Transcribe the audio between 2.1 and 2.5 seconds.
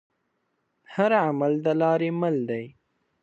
مل